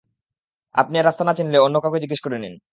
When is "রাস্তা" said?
0.99-1.23